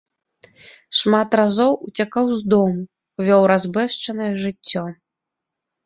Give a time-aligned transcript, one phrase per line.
[1.01, 2.81] Шмат разоў уцякаў з дому,
[3.31, 4.83] вёў разбэшчанае жыццё.